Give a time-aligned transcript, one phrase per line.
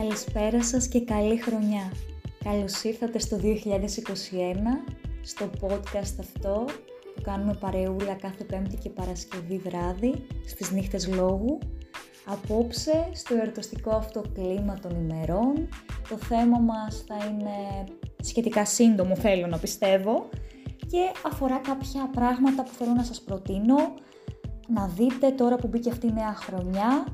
[0.00, 1.92] Καλησπέρα σας και καλή χρονιά.
[2.44, 3.46] Καλώς ήρθατε στο 2021,
[5.22, 6.64] στο podcast αυτό
[7.14, 11.58] που κάνουμε παρεούλα κάθε Πέμπτη και Παρασκευή βράδυ, στις νύχτες λόγου.
[12.24, 15.68] Απόψε, στο εορταστικό αυτό κλίμα των ημερών,
[16.08, 17.84] το θέμα μας θα είναι
[18.20, 20.28] σχετικά σύντομο θέλω να πιστεύω
[20.86, 23.94] και αφορά κάποια πράγματα που θέλω να σας προτείνω
[24.68, 27.06] να δείτε τώρα που μπήκε αυτή η νέα χρονιά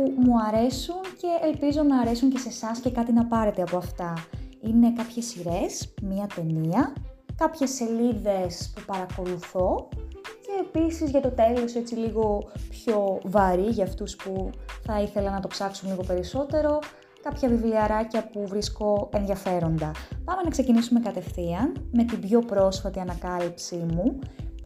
[0.00, 3.76] που μου αρέσουν και ελπίζω να αρέσουν και σε εσάς και κάτι να πάρετε από
[3.76, 4.14] αυτά.
[4.60, 6.92] Είναι κάποιες σειρές, μία ταινία,
[7.36, 9.88] κάποιες σελίδες που παρακολουθώ
[10.22, 14.50] και επίσης για το τέλος έτσι λίγο πιο βαρύ για αυτούς που
[14.82, 16.78] θα ήθελα να το ψάξουν λίγο περισσότερο,
[17.22, 19.90] κάποια βιβλιαράκια που βρίσκω ενδιαφέροντα.
[20.24, 24.18] Πάμε να ξεκινήσουμε κατευθείαν με την πιο πρόσφατη ανακάλυψή μου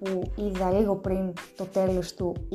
[0.05, 2.53] που είδα λίγο πριν το τέλος του 20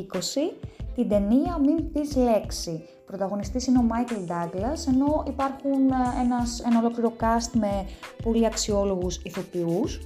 [0.95, 2.84] την ταινία «Μην πεις λέξη».
[3.05, 7.86] Πρωταγωνιστής είναι ο Μάικλ Ντάγκλας, ενώ υπάρχουν ε, ένας, ένα ολόκληρο cast με
[8.23, 10.00] πολύ αξιόλογους ηθοποιούς.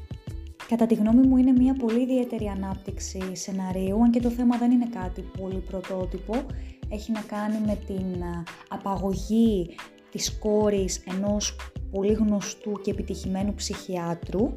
[0.68, 4.72] Κατά τη γνώμη μου είναι μια πολύ ιδιαίτερη ανάπτυξη σεναρίου, αν και το θέμα δεν
[4.72, 6.34] είναι κάτι πολύ πρωτότυπο.
[6.90, 9.76] Έχει να κάνει με την ε, απαγωγή
[10.12, 11.56] της κόρης ενός
[11.92, 14.54] πολύ γνωστού και επιτυχημένου ψυχιάτρου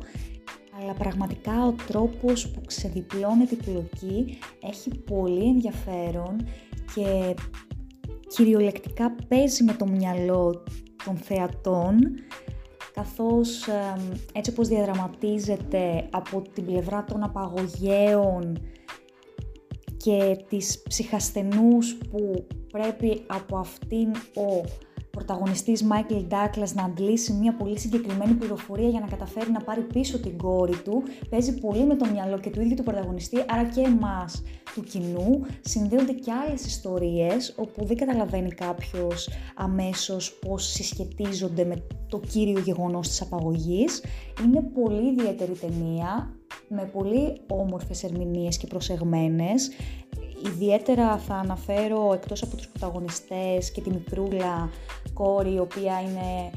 [0.80, 6.36] αλλά πραγματικά ο τρόπος που ξεδιπλώνεται η πλοκή έχει πολύ ενδιαφέρον
[6.94, 7.34] και
[8.28, 10.62] κυριολεκτικά παίζει με το μυαλό
[11.04, 11.98] των θεατών
[12.92, 13.66] καθώς
[14.32, 18.58] έτσι όπως διαδραματίζεται από την πλευρά των απαγωγέων
[19.97, 24.64] και της ψυχασθενούς που πρέπει από αυτήν ο
[25.17, 30.19] πρωταγωνιστής Μάικλ Douglas να αντλήσει μια πολύ συγκεκριμένη πληροφορία για να καταφέρει να πάρει πίσω
[30.20, 33.81] την κόρη του, παίζει πολύ με το μυαλό και του ίδιου του πρωταγωνιστή, άρα και
[33.81, 34.42] εμάς
[34.75, 35.47] του κοινού.
[35.61, 43.09] Συνδέονται και άλλες ιστορίες όπου δεν καταλαβαίνει κάποιος αμέσως πώς συσχετίζονται με το κύριο γεγονός
[43.09, 44.03] της απαγωγής.
[44.44, 46.34] Είναι πολύ ιδιαίτερη ταινία,
[46.69, 49.71] με πολύ όμορφες ερμηνείες και προσεγμένες.
[50.47, 54.71] Ιδιαίτερα θα αναφέρω εκτός από τους πρωταγωνιστές και τη μικρούλα
[55.15, 56.51] κόρη η οποία είναι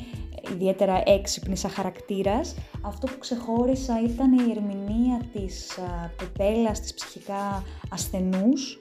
[0.53, 2.55] ιδιαίτερα έξυπνη σαν χαρακτήρας.
[2.81, 5.79] Αυτό που ξεχώρισα ήταν η ερμηνεία της
[6.17, 8.79] κοπέλας της ψυχικά ασθενούς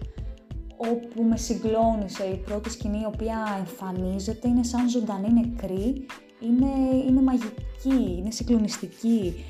[0.77, 6.07] όπου με συγκλώνησε η πρώτη σκηνή η οποία εμφανίζεται, είναι σαν ζωντανή νεκρή,
[6.41, 9.45] είναι, είναι μαγική, είναι συγκλονιστική.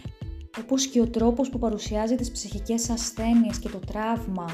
[0.63, 4.47] Όπως και ο τρόπος που παρουσιάζει τις ψυχικές ασθένειες και το τραύμα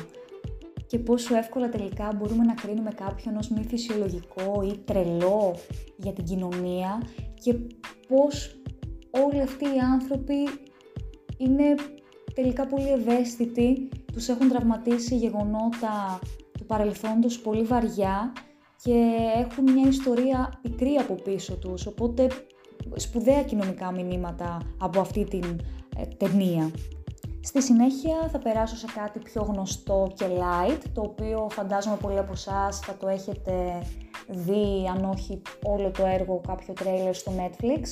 [0.86, 5.56] και πόσο εύκολα τελικά μπορούμε να κρίνουμε κάποιον ως μη φυσιολογικό ή τρελό
[5.96, 7.02] για την κοινωνία
[7.42, 7.54] και
[8.08, 8.60] πώς
[9.10, 10.36] όλοι αυτοί οι άνθρωποι
[11.36, 11.74] είναι
[12.34, 16.18] τελικά πολύ ευαίσθητοι, τους έχουν τραυματίσει γεγονότα
[16.58, 18.32] του παρελθόντος πολύ βαριά
[18.82, 22.28] και έχουν μια ιστορία πικρή από πίσω τους, οπότε
[22.94, 25.44] σπουδαία κοινωνικά μηνύματα από αυτή την
[25.96, 26.70] ε, ταινία.
[27.46, 32.32] Στη συνέχεια θα περάσω σε κάτι πιο γνωστό και light, το οποίο φαντάζομαι πολλοί από
[32.32, 33.82] εσάς θα το έχετε
[34.28, 37.82] δει, αν όχι όλο το έργο, κάποιο τρέιλερ στο Netflix,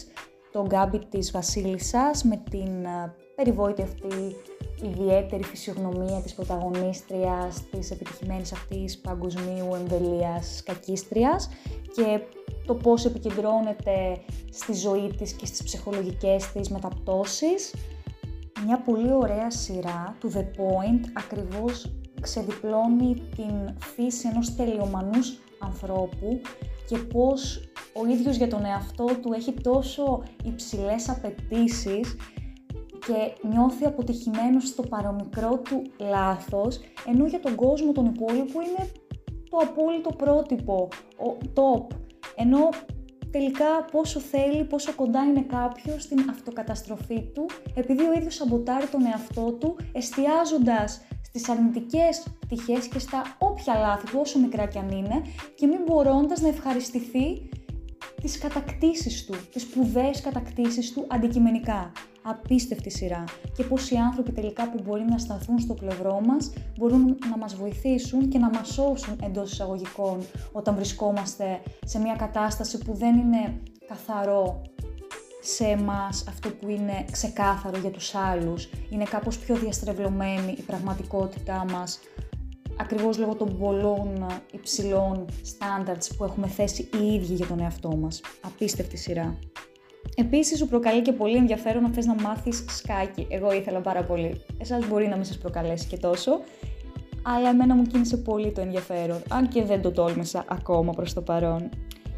[0.52, 4.36] το Gambit της Βασίλισσας με την ε, περιβόητη αυτή
[4.82, 11.48] ιδιαίτερη φυσιογνωμία της πρωταγωνίστριας, της επιτυχημένης αυτής παγκοσμίου εμβελίας κακίστριας
[11.94, 12.20] και
[12.66, 14.20] το πώς επικεντρώνεται
[14.50, 17.72] στη ζωή της και στις ψυχολογικές της μεταπτώσεις
[18.64, 26.40] μια πολύ ωραία σειρά του The Point ακριβώς ξεδιπλώνει την φύση ενός τελειομανούς ανθρώπου
[26.88, 27.60] και πώς
[27.94, 32.16] ο ίδιος για τον εαυτό του έχει τόσο υψηλές απαιτήσεις
[33.06, 38.90] και νιώθει αποτυχημένος στο παρομικρό του λάθος, ενώ για τον κόσμο τον υπόλοιπο είναι
[39.50, 41.94] το απόλυτο πρότυπο, ο top.
[42.36, 42.68] Ενώ
[43.32, 49.06] τελικά πόσο θέλει, πόσο κοντά είναι κάποιος στην αυτοκαταστροφή του, επειδή ο ίδιος σαμποτάρει τον
[49.06, 55.22] εαυτό του, εστιάζοντας στις αρνητικές πτυχές και στα όποια λάθη όσο μικρά κι αν είναι,
[55.54, 57.48] και μην μπορώντας να ευχαριστηθεί
[58.22, 63.24] τις κατακτήσεις του, τις σπουδαίες κατακτήσεις του αντικειμενικά απίστευτη σειρά
[63.56, 67.54] και πώς οι άνθρωποι τελικά που μπορεί να σταθούν στο πλευρό μας μπορούν να μας
[67.54, 70.18] βοηθήσουν και να μας σώσουν εντός εισαγωγικών
[70.52, 74.62] όταν βρισκόμαστε σε μια κατάσταση που δεν είναι καθαρό
[75.44, 81.64] σε εμάς αυτό που είναι ξεκάθαρο για τους άλλους, είναι κάπως πιο διαστρεβλωμένη η πραγματικότητά
[81.70, 81.98] μας
[82.76, 88.20] ακριβώς λόγω των πολλών υψηλών standards που έχουμε θέσει οι ίδιοι για τον εαυτό μας.
[88.40, 89.38] Απίστευτη σειρά.
[90.16, 93.26] Επίσης σου προκαλεί και πολύ ενδιαφέρον να θες να μάθεις σκάκι.
[93.30, 94.40] Εγώ ήθελα πάρα πολύ.
[94.58, 96.40] Εσάς μπορεί να μην σας προκαλέσει και τόσο,
[97.22, 101.20] αλλά εμένα μου κίνησε πολύ το ενδιαφέρον, αν και δεν το τόλμησα ακόμα προς το
[101.20, 101.68] παρόν.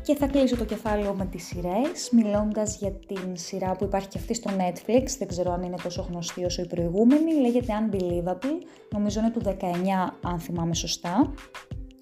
[0.03, 4.19] Και θα κλείσω το κεφάλαιο με τις σειρές, μιλώντας για την σειρά που υπάρχει και
[4.19, 9.21] αυτή στο Netflix, δεν ξέρω αν είναι τόσο γνωστή όσο η προηγούμενη, λέγεται Unbelievable, νομίζω
[9.21, 9.53] είναι του 19
[10.23, 11.33] αν θυμάμαι σωστά.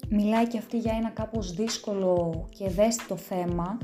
[0.09, 3.77] Μιλάει και αυτή για ένα κάπως δύσκολο και ευαίσθητο θέμα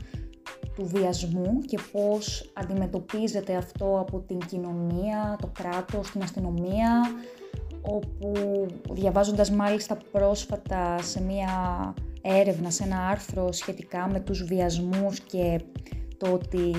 [0.76, 7.02] του βιασμού και πώς αντιμετωπίζεται αυτό από την κοινωνία, το κράτος, την αστυνομία,
[7.82, 8.32] όπου
[8.92, 15.60] διαβάζοντας μάλιστα πρόσφατα σε μία έρευνα, σε ένα άρθρο σχετικά με τους βιασμούς και
[16.18, 16.72] το ότι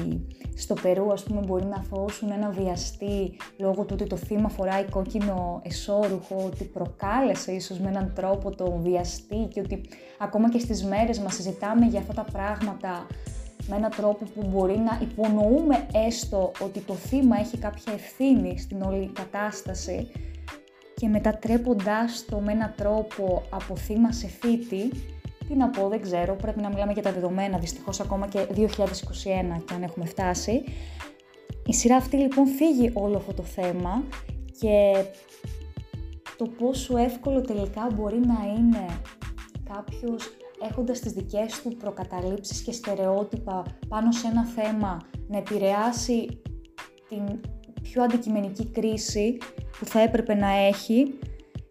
[0.56, 4.84] στο Περού ας πούμε μπορεί να θώσουν ένα βιαστή λόγω του ότι το θύμα φοράει
[4.84, 9.80] κόκκινο εσώρουχο, ότι προκάλεσε ίσως με έναν τρόπο το βιαστή και ότι
[10.18, 13.06] ακόμα και στις μέρες μας συζητάμε για αυτά τα πράγματα
[13.68, 18.82] με έναν τρόπο που μπορεί να υπονοούμε έστω ότι το θύμα έχει κάποια ευθύνη στην
[18.82, 20.10] όλη κατάσταση
[20.94, 24.90] και μετατρέποντάς το με έναν τρόπο από θύμα σε θήτη,
[25.48, 28.66] τι να πω, δεν ξέρω, πρέπει να μιλάμε για τα δεδομένα, δυστυχώς ακόμα και 2021
[29.64, 30.64] και αν έχουμε φτάσει.
[31.66, 34.02] Η σειρά αυτή λοιπόν φύγει όλο αυτό το θέμα
[34.60, 35.04] και
[36.36, 38.86] το πόσο εύκολο τελικά μπορεί να είναι
[39.74, 40.36] κάποιος
[40.68, 44.96] έχοντας τις δικές του προκαταλήψεις και στερεότυπα πάνω σε ένα θέμα
[45.28, 46.40] να επηρεάσει
[47.08, 47.40] την
[47.82, 49.38] πιο αντικειμενική κρίση
[49.78, 51.18] που θα έπρεπε να έχει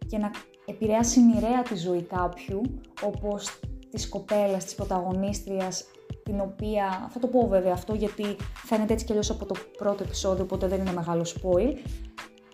[0.06, 0.30] και να
[0.66, 2.60] επηρεάσει μοιραία τη ζωή κάποιου,
[3.02, 3.60] όπως
[3.90, 5.84] της κοπέλας, της πρωταγωνίστριας,
[6.22, 10.02] την οποία, θα το πω βέβαια αυτό γιατί φαίνεται έτσι κι αλλιώς από το πρώτο
[10.02, 11.74] επεισόδιο, οπότε δεν είναι μεγάλο spoil,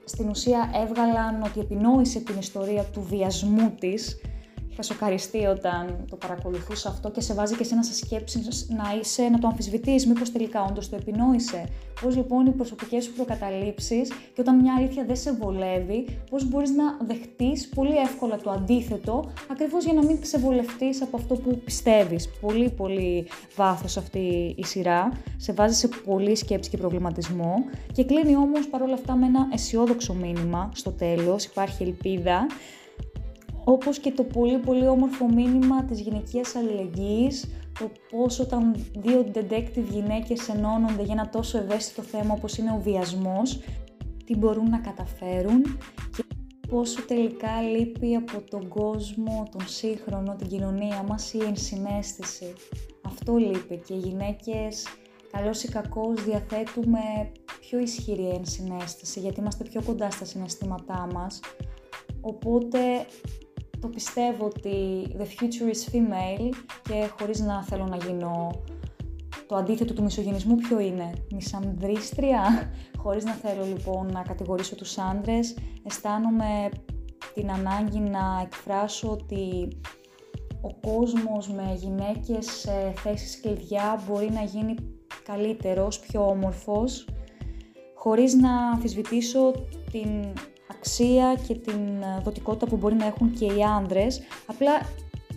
[0.04, 4.20] στην ουσία έβγαλαν ότι επινόησε την ιστορία του βιασμού της
[4.78, 8.98] είχα σοκαριστεί όταν το παρακολουθούσα αυτό και σε βάζει και σε ένα σε σκέψη να
[9.00, 11.68] είσαι, να το αμφισβητείς, μήπως τελικά όντως το επινόησε.
[12.00, 16.70] Πώς λοιπόν οι προσωπικές σου προκαταλήψεις και όταν μια αλήθεια δεν σε βολεύει, πώς μπορείς
[16.70, 22.28] να δεχτείς πολύ εύκολα το αντίθετο, ακριβώς για να μην ξεβολευτείς από αυτό που πιστεύεις.
[22.40, 23.26] Πολύ πολύ
[23.56, 27.54] βάθος αυτή η σειρά, σε βάζει σε πολύ σκέψη και προβληματισμό.
[27.92, 32.46] Και κλείνει όμως παρόλα αυτά με ένα αισιόδοξο μήνυμα στο τέλος, υπάρχει ελπίδα
[33.68, 37.48] όπως και το πολύ πολύ όμορφο μήνυμα της γυναικείας αλληλεγγύης,
[37.78, 42.80] το πώς όταν δύο detective γυναίκες ενώνονται για ένα τόσο ευαίσθητο θέμα όπως είναι ο
[42.84, 43.60] βιασμός,
[44.24, 45.62] τι μπορούν να καταφέρουν
[46.16, 46.24] και
[46.68, 52.52] πόσο τελικά λείπει από τον κόσμο, τον σύγχρονο, την κοινωνία μας η ενσυναίσθηση.
[53.02, 54.86] Αυτό λείπει και οι γυναίκες
[55.32, 57.00] καλώς ή κακώς διαθέτουμε
[57.60, 61.40] πιο ισχυρή ενσυναίσθηση γιατί είμαστε πιο κοντά στα συναισθήματά μας.
[62.20, 62.78] Οπότε
[63.80, 68.60] το πιστεύω ότι the future is female και χωρίς να θέλω να γίνω
[69.46, 72.70] το αντίθετο του μισογενισμού ποιο είναι, μισανδρίστρια,
[73.02, 75.56] χωρίς να θέλω λοιπόν να κατηγορήσω τους άντρες,
[75.86, 76.68] αισθάνομαι
[77.34, 79.68] την ανάγκη να εκφράσω ότι
[80.60, 84.74] ο κόσμος με γυναίκες σε θέσεις κλειδιά μπορεί να γίνει
[85.24, 87.08] καλύτερος, πιο όμορφος,
[87.94, 89.52] χωρίς να αμφισβητήσω
[89.90, 90.32] την
[90.86, 94.20] αξία και την ε, δοτικότητα που μπορεί να έχουν και οι άνδρες.
[94.46, 94.72] Απλά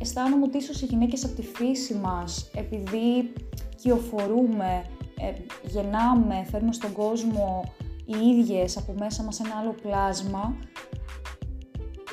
[0.02, 3.34] αισθάνομαι ότι ίσως οι γυναίκες από τη φύση μας, επειδή
[3.76, 4.86] κυοφορούμε,
[5.20, 5.34] ε,
[5.70, 7.74] γεννάμε, φέρνουμε στον κόσμο
[8.06, 10.58] οι ίδιες από μέσα μας ένα άλλο πλάσμα,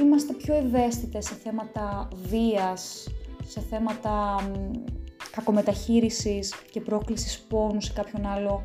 [0.01, 3.09] είμαστε πιο ευαίσθητες σε θέματα βίας,
[3.47, 4.37] σε θέματα
[5.31, 8.65] κακομεταχείρισης και πρόκλησης πόνου σε κάποιον άλλο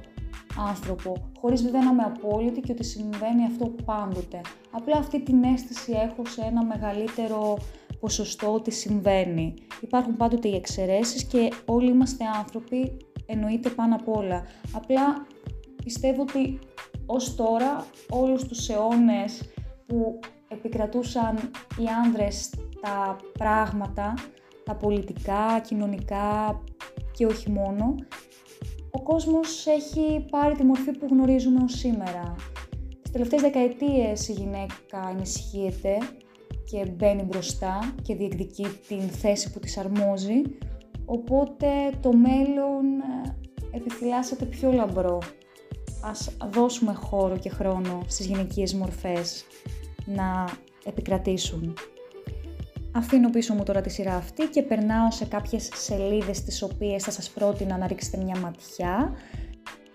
[0.57, 4.41] άνθρωπο, χωρίς βέβαια να είμαι απόλυτη και ότι συμβαίνει αυτό πάντοτε.
[4.71, 7.57] Απλά αυτή την αίσθηση έχω σε ένα μεγαλύτερο
[7.99, 9.53] ποσοστό ότι συμβαίνει.
[9.81, 14.45] Υπάρχουν πάντοτε οι εξαιρέσεις και όλοι είμαστε άνθρωποι, εννοείται πάνω απ' όλα.
[14.73, 15.25] Απλά
[15.83, 16.59] πιστεύω ότι
[17.05, 19.41] ως τώρα όλους τους αιώνες
[19.87, 22.49] που επικρατούσαν οι άνδρες
[22.81, 24.13] τα πράγματα,
[24.63, 26.61] τα πολιτικά, κοινωνικά
[27.11, 27.95] και όχι μόνο,
[28.91, 32.35] ο κόσμος έχει πάρει τη μορφή που γνωρίζουμε ως σήμερα.
[33.01, 35.97] Τις τελευταίες δεκαετίες η γυναίκα ενισχύεται
[36.63, 40.41] και μπαίνει μπροστά και διεκδικεί την θέση που της αρμόζει,
[41.05, 41.67] οπότε
[42.01, 43.35] το μέλλον ε,
[43.71, 45.21] επιφυλάσσεται πιο λαμπρό.
[46.03, 49.45] Ας δώσουμε χώρο και χρόνο στις γυναικείες μορφές
[50.05, 50.45] να
[50.85, 51.73] επικρατήσουν.
[52.93, 57.11] Αφήνω πίσω μου τώρα τη σειρά αυτή και περνάω σε κάποιες σελίδες τις οποίες θα
[57.11, 59.13] σας πρότεινα να ρίξετε μια ματιά.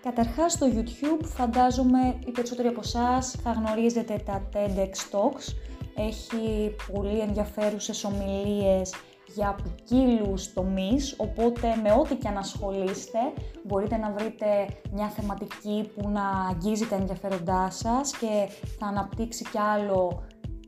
[0.03, 5.55] Καταρχάς στο YouTube φαντάζομαι οι περισσότεροι από εσάς θα γνωρίζετε τα TEDx Talks.
[5.95, 8.93] Έχει πολύ ενδιαφέρουσες ομιλίες
[9.27, 13.19] για ποικίλους τομείς, οπότε με ό,τι και αν ασχολείστε
[13.63, 14.45] μπορείτε να βρείτε
[14.91, 18.47] μια θεματική που να αγγίζει τα ενδιαφέροντά σας και
[18.79, 20.23] θα αναπτύξει κι άλλο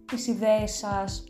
[0.06, 1.24] τις ιδέες σας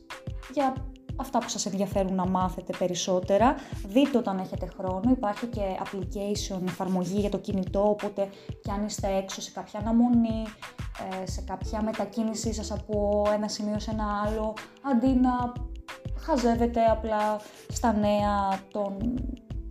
[0.53, 0.73] για
[1.19, 3.55] αυτά που σας ενδιαφέρουν να μάθετε περισσότερα.
[3.87, 8.29] Δείτε όταν έχετε χρόνο, υπάρχει και application, εφαρμογή για το κινητό, οπότε
[8.61, 10.43] κι αν είστε έξω σε κάποια αναμονή,
[11.21, 15.53] ε, σε κάποια μετακίνησή σας από ένα σημείο σε ένα άλλο, αντί να
[16.19, 18.97] χαζεύετε απλά στα νέα των,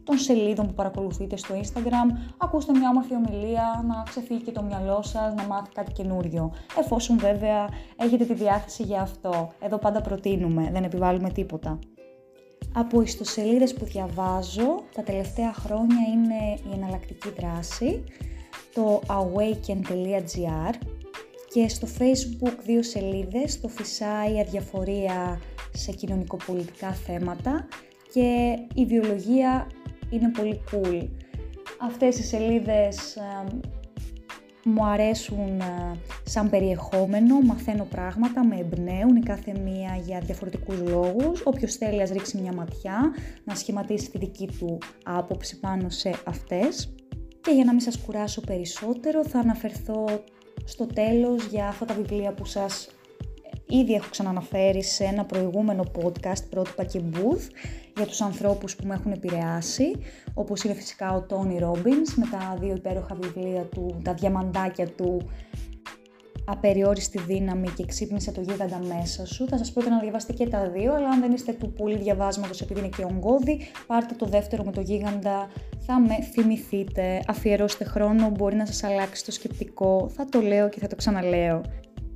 [0.08, 5.02] των σελίδων που παρακολουθείτε στο Instagram, ακούστε μια όμορφη ομιλία, να ξεφύγει και το μυαλό
[5.02, 6.52] σας, να μάθει κάτι καινούριο.
[6.78, 9.52] Εφόσον βέβαια έχετε τη διάθεση για αυτό.
[9.60, 11.78] Εδώ πάντα προτείνουμε, δεν επιβάλλουμε τίποτα.
[12.74, 18.04] Από ιστοσελίδες που διαβάζω τα τελευταία χρόνια είναι η εναλλακτική δράση,
[18.74, 20.74] το awaken.gr
[21.52, 25.40] και στο facebook δύο σελίδες, το φυσάει αδιαφορία
[25.72, 27.68] σε κοινωνικοπολιτικά θέματα
[28.12, 29.66] και η βιολογία
[30.10, 31.08] είναι πολύ cool.
[31.80, 33.44] Αυτές οι σελίδες ε,
[34.64, 41.42] μου αρέσουν ε, σαν περιεχόμενο, μαθαίνω πράγματα, με εμπνέουν η κάθε μία για διαφορετικούς λόγους.
[41.44, 43.12] Όποιος θέλει ας ρίξει μια ματιά,
[43.44, 46.94] να σχηματίσει τη δική του άποψη πάνω σε αυτές.
[47.40, 50.04] Και για να μην σας κουράσω περισσότερο θα αναφερθώ
[50.64, 52.88] στο τέλος για αυτά τα βιβλία που σας
[53.68, 57.50] ήδη έχω ξαναναφέρει σε ένα προηγούμενο podcast, πρότυπα και booth,
[57.98, 59.92] για τους ανθρώπους που με έχουν επηρεάσει,
[60.34, 65.30] όπως είναι φυσικά ο Τόνι Ρόμπινς με τα δύο υπέροχα βιβλία του, τα διαμαντάκια του
[66.44, 69.48] απεριόριστη δύναμη και ξύπνησε το γίγαντα μέσα σου.
[69.48, 72.60] Θα σας πω να διαβάσετε και τα δύο, αλλά αν δεν είστε του πολύ διαβάσματος
[72.60, 78.30] επειδή είναι και ογκώδη, πάρτε το δεύτερο με το γίγαντα, θα με θυμηθείτε, αφιερώστε χρόνο,
[78.30, 81.60] μπορεί να σας αλλάξει το σκεπτικό, θα το λέω και θα το ξαναλέω.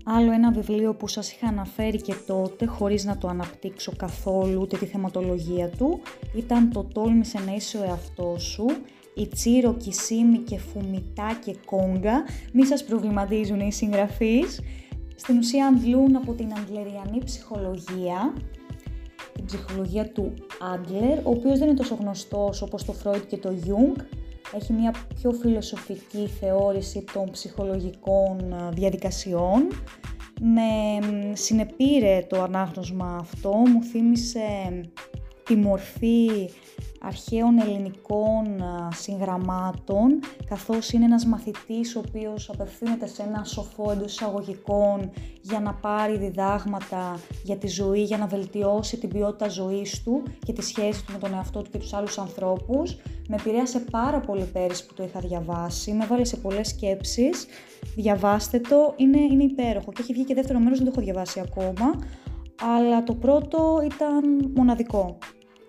[0.04, 4.76] Άλλο ένα βιβλίο που σας είχα αναφέρει και τότε, χωρίς να το αναπτύξω καθόλου ούτε
[4.76, 6.00] τη θεματολογία του,
[6.36, 8.66] ήταν το «Τόλμησε να είσαι ο εαυτός σου»,
[9.14, 14.60] Ιτσίρο Κισίμι και Φουμιτάκε Κόγκα, μη σας προβληματίζουν οι συγγραφείς.
[15.14, 18.34] Στην ουσία αντλούν από την αντλεριανή ψυχολογία,
[19.32, 20.32] την ψυχολογία του
[20.74, 23.96] Άντλερ, ο οποίος δεν είναι τόσο γνωστός όπως το Φρόιτ και το Γιούγκ,
[24.54, 29.68] έχει μια πιο φιλοσοφική θεώρηση των ψυχολογικών διαδικασιών.
[30.40, 31.00] Με
[31.32, 34.80] συνεπήρε το ανάγνωσμα αυτό, μου θύμισε
[35.44, 36.50] τη μορφή
[37.02, 45.10] αρχαίων ελληνικών συγγραμμάτων, καθώς είναι ένας μαθητής ο οποίος απευθύνεται σε ένα σοφό εντός εισαγωγικών
[45.40, 50.52] για να πάρει διδάγματα για τη ζωή, για να βελτιώσει την ποιότητα ζωής του και
[50.52, 52.96] τη σχέση του με τον εαυτό του και τους άλλους ανθρώπους.
[53.28, 57.46] Με επηρέασε πάρα πολύ πέρυσι που το είχα διαβάσει, με βάλε σε πολλές σκέψεις.
[57.96, 59.92] Διαβάστε το, είναι, είναι υπέροχο.
[59.92, 61.90] Και έχει βγει και δεύτερο μέρος, δεν το έχω διαβάσει ακόμα,
[62.76, 65.18] αλλά το πρώτο ήταν μοναδικό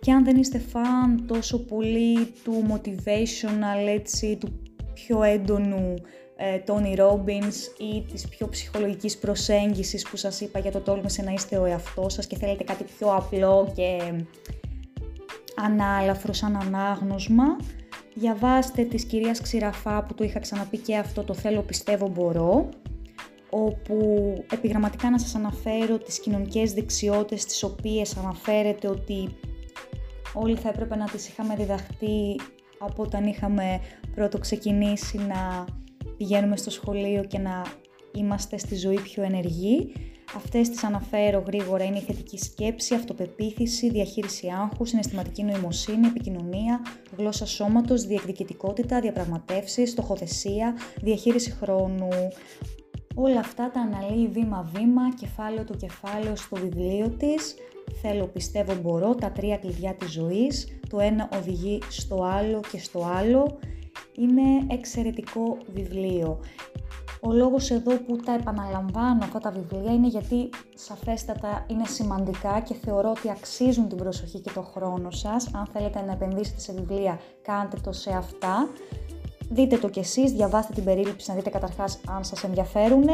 [0.03, 4.59] και αν δεν είστε φαν τόσο πολύ του motivational, έτσι, του
[4.93, 5.93] πιο έντονου
[6.35, 11.31] ε, Tony Robbins ή της πιο ψυχολογικής προσέγγισης που σας είπα για το τόλμησε να
[11.31, 14.13] είστε ο εαυτός σας και θέλετε κάτι πιο απλό και
[15.55, 17.45] ανάλαφρος σαν ανάγνωσμα,
[18.13, 22.69] διαβάστε της κυρίας Ξηραφά που το είχα ξαναπεί και αυτό το θέλω πιστεύω μπορώ,
[23.49, 29.29] όπου επιγραμματικά να σας αναφέρω τις κοινωνικές δεξιότητες τις οποίες αναφέρεται ότι
[30.33, 32.35] όλοι θα έπρεπε να τις είχαμε διδαχτεί
[32.79, 33.79] από όταν είχαμε
[34.15, 35.65] πρώτο ξεκινήσει να
[36.17, 37.63] πηγαίνουμε στο σχολείο και να
[38.13, 39.93] είμαστε στη ζωή πιο ενεργοί.
[40.35, 46.81] Αυτές τις αναφέρω γρήγορα είναι η θετική σκέψη, αυτοπεποίθηση, διαχείριση άγχους, συναισθηματική νοημοσύνη, επικοινωνία,
[47.17, 52.09] γλώσσα σώματος, διεκδικητικότητα, διαπραγματεύσεις, στοχοθεσία, διαχείριση χρόνου.
[53.15, 57.55] Όλα αυτά τα αναλύει βήμα-βήμα, κεφάλαιο το κεφάλαιο στο βιβλίο της,
[58.01, 63.05] θέλω, πιστεύω, μπορώ, τα τρία κλειδιά της ζωής, το ένα οδηγεί στο άλλο και στο
[63.05, 63.57] άλλο.
[64.17, 66.39] Είναι εξαιρετικό βιβλίο.
[67.21, 72.73] Ο λόγος εδώ που τα επαναλαμβάνω αυτά τα βιβλία είναι γιατί σαφέστατα είναι σημαντικά και
[72.73, 75.53] θεωρώ ότι αξίζουν την προσοχή και το χρόνο σας.
[75.53, 78.67] Αν θέλετε να επενδύσετε σε βιβλία, κάντε το σε αυτά.
[79.53, 83.05] Δείτε το κι εσείς, διαβάστε την περίληψη να δείτε καταρχάς αν σας ενδιαφέρουν.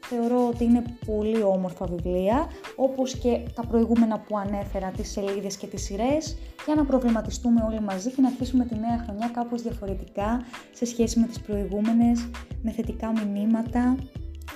[0.00, 5.66] Θεωρώ ότι είναι πολύ όμορφα βιβλία, όπως και τα προηγούμενα που ανέφερα, τις σελίδες και
[5.66, 10.42] τις σειρές, για να προβληματιστούμε όλοι μαζί και να αφήσουμε τη νέα χρονιά κάπως διαφορετικά
[10.72, 12.28] σε σχέση με τις προηγούμενες,
[12.62, 13.96] με θετικά μηνύματα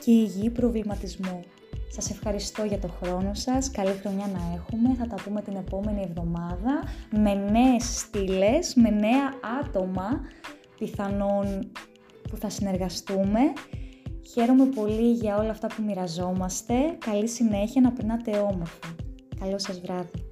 [0.04, 1.40] και υγιή προβληματισμό.
[1.90, 6.02] Σας ευχαριστώ για το χρόνο σας, καλή χρονιά να έχουμε, θα τα πούμε την επόμενη
[6.02, 10.20] εβδομάδα με νέες στήλες, με νέα άτομα
[10.84, 11.70] πιθανόν
[12.30, 13.40] που θα συνεργαστούμε
[14.32, 16.74] Χαίρομαι πολύ για όλα αυτά που μοιραζόμαστε.
[16.98, 18.94] Καλή συνέχεια να περνάτε όμορφα.
[19.40, 20.31] Καλό σας βράδυ.